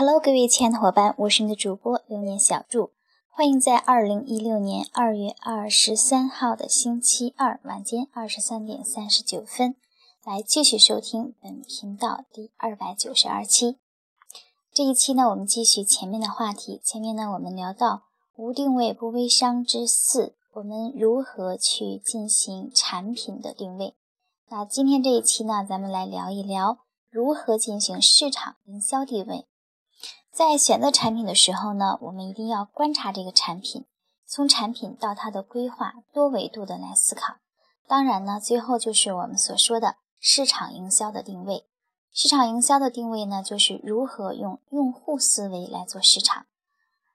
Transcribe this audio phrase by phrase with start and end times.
[0.00, 2.92] Hello，各位亲爱的伙伴，我是你的主播流年小祝，
[3.28, 9.74] 欢迎在二零一六年二月二十三号的星期二晚间二十三点三十九分，
[10.24, 13.78] 来继续收听本频道第二百九十二期。
[14.72, 16.80] 这一期呢，我们继续前面的话题。
[16.84, 18.04] 前面呢，我们聊到
[18.36, 23.96] 无定位不微商之四，我们如何去进行产品的定位？
[24.48, 26.78] 那今天这一期呢，咱们来聊一聊
[27.10, 29.46] 如何进行市场营销定位。
[30.32, 33.84] 在选择产品的时候呢，我们一定要观察这个产品，
[34.26, 37.36] 从产品到它的规划，多维度的来思考。
[37.86, 41.64] 当然呢，最后就是我们所说的市场营销的定位。
[42.12, 46.46] 市场营销的定位呢，就是如何用用户思维来做市场。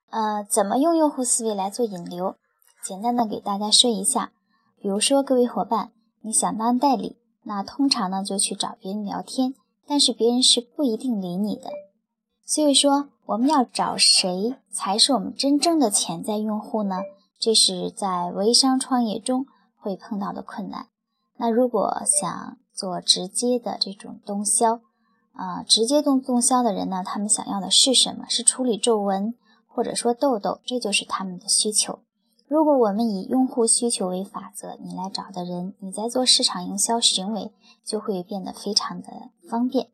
[0.10, 2.36] 呃，怎么用用户思维来做引流？
[2.84, 4.32] 简单的给大家说一下。
[4.80, 7.18] 比如说，各位伙伴，你想当代理。
[7.44, 9.56] 那通常呢，就去找别人聊天，
[9.88, 11.70] 但是别人是不一定理你的。
[12.46, 17.02] 所以说，我们要找谁才是我们真正的潜在用户呢？
[17.40, 19.46] 这是在微商创业中
[19.78, 20.88] 会碰到的困难。
[21.38, 24.82] 那如果想做直接的这种动销，
[25.34, 28.26] 啊，直接动动销的人呢，他们想要的是什么？
[28.30, 29.34] 是处理皱纹，
[29.68, 32.00] 或者说痘痘，这就是他们的需求。
[32.48, 37.52] 如果我们以用户需求为法则，你来找的人，你在做市场营销行为
[37.84, 39.88] 就会变得非常的方便。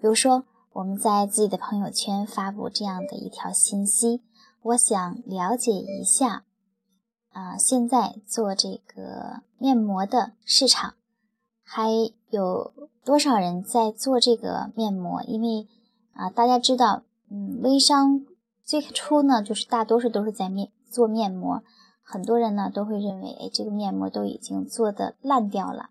[0.00, 4.22] 比如说，我们在自己的朋友圈发布这样的一条信息：
[4.60, 6.44] 我想了解一下，
[7.30, 10.94] 啊，现在做这个面膜的市场
[11.62, 11.88] 还
[12.28, 12.72] 有
[13.04, 15.22] 多少人在做这个面膜？
[15.22, 15.68] 因为
[16.12, 18.26] 啊，大家知道，嗯，微商
[18.64, 20.72] 最初呢，就是大多数都是在面。
[20.90, 21.62] 做面膜，
[22.02, 25.90] 很多人呢都会认为，哎，这个面膜都已经做的烂掉了。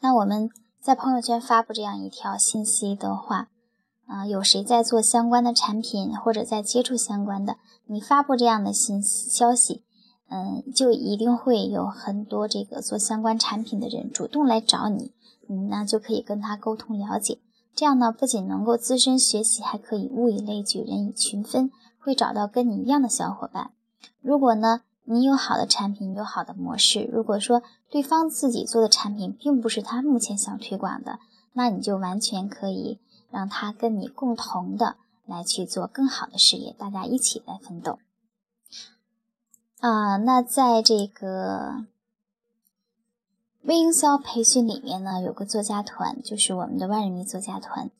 [0.00, 0.50] 那我们
[0.82, 3.46] 在朋友圈发布这样一条信息的话，
[4.06, 7.56] 啊，有谁在做相关的产品或者在接触相关的？
[7.86, 9.84] 你发布这样的信息消息，
[10.28, 15.12] 嗯，就一定会有很多这个做相关产品的人主动来找你，
[15.46, 17.38] 你呢就可以跟他沟通了解。
[17.76, 21.70] 这样呢，不仅能够自身学习，还可以物以类聚，人以群分。
[22.00, 23.70] 会找到跟你一样的小伙伴。
[24.20, 31.18] 如果呢，你有好的产品，有好的模式，如果说对方自己做的产品并不是他目前想推广的，
[31.52, 34.96] 那你就完全可以让他跟你共同的
[35.26, 37.98] 来去做更好的事业，大家一起来奋斗。
[39.80, 41.84] 啊，那在这个
[43.62, 47.90] 微营销培训里面呢，有个作家团，就是我们的万人迷作家团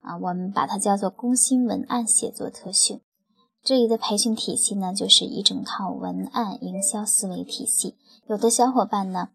[0.00, 3.00] 啊，我们把它叫做工薪文案写作特训。
[3.66, 7.96] 这里的培训体系呢，就是一整套文案营销思维体系。
[8.28, 9.30] 有的小伙伴呢，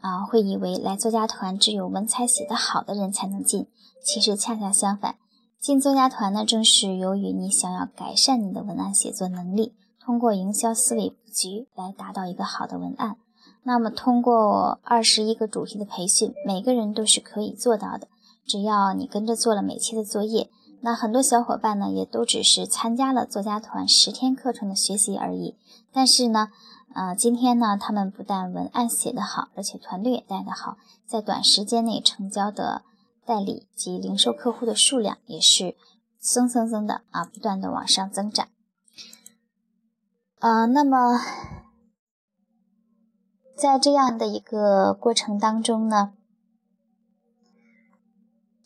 [0.00, 3.68] 啊，会以为来作家团只有文采写得好的人才能进，
[4.02, 5.14] 其实恰恰相反，
[5.60, 13.16] 进作家团呢，正是由于你想要改善你的文案写作能力，通过营销思维布局来达到一个好的文案。
[13.62, 18.08] 那么，通过二十一个主题的培训，每个人都是可以做到的，
[18.44, 20.50] 只要你跟着做了每期的作业。
[20.80, 25.56] 那很多小伙伴呢，也都只是参加了作家团十天课程的学习而已。
[25.92, 26.50] 但是呢，
[26.94, 32.82] 呃，今天呢，他们不但文案写得好，而且团队也带得好，在短时间内成交的
[33.26, 35.76] 代理及零售客户的数量也是
[36.20, 38.46] 蹭蹭蹭的啊，不断的往上增长。
[40.38, 41.20] 呃，那么
[43.56, 46.12] 在这样的一个过程当中呢。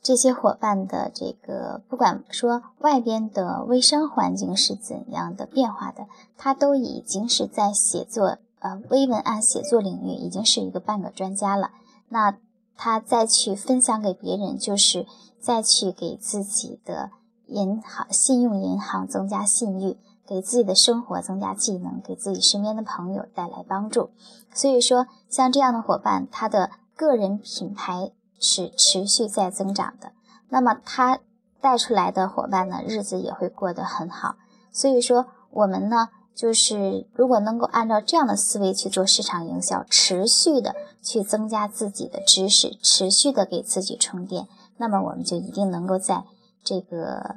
[0.02, 11.70] 这些伙伴的这个，不管说外边的微商环境是怎样的变化的，他都已经是在写作，呃，微文案写作领域已经是一个半个专家了。
[12.08, 12.36] 那
[12.76, 15.06] 他再去分享给别人，就是
[15.38, 17.12] 再去给自己的
[17.46, 19.96] 银行、信用银行增加信誉，
[20.26, 24.10] 给自己的生活增加技能，给自己身边的朋友带来帮助。
[24.52, 28.10] 所以说，像这样的伙伴，他的个人品牌。
[28.42, 30.12] 是持续在增长的，
[30.48, 31.20] 那么他
[31.60, 34.34] 带出来的伙伴呢，日子也会过得很好。
[34.72, 46.24] 所以说，我们呢，就是如果能够按照这样的思维去做市场营销，持续的去增加自己的知识，持续的给自己充电，那么我们就一定能够在
[46.64, 47.36] 这个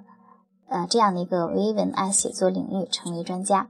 [0.68, 3.70] 呃这样的一个微文案写作领域成为专家。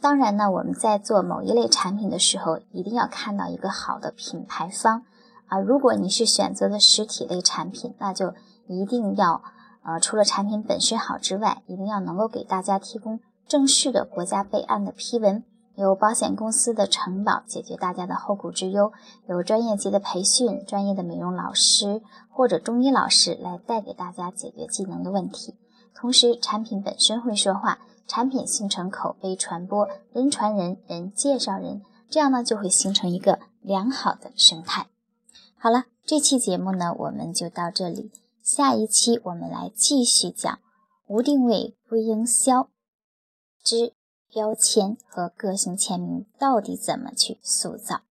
[0.00, 5.02] 当然呢，我们在做某一类产品的时候，一定要看到一个好的品牌方。
[5.50, 8.34] 啊，如果你是选择的实体类产品，那就
[8.68, 9.42] 一定要，
[9.82, 13.18] 呃，除了产品本身好之外，一定要能够给大家提供
[13.48, 15.42] 正式的国家备案的批文，
[15.74, 18.92] 有保险公司的承保解决大家的后顾之忧，
[19.26, 25.56] 有专业级的培训、专业的美容老师或者中医老师来带给大家解决技能的问题。
[25.92, 34.86] 同时，产品本身会说话，产品形成口碑传播，人传人，人介绍人，这样呢就会形成一个良好的生态。
[35.62, 38.10] 好了，这期节目呢我们就到这里，
[38.42, 40.58] 下一期我们来继续讲
[41.06, 42.70] 无定位微营销
[43.62, 43.92] 之。
[44.32, 48.02] 标签和个性签名到底怎么去塑造？